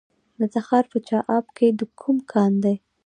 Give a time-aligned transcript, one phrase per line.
[0.39, 1.67] د تخار په چاه اب کې
[2.01, 2.75] کوم کان دی؟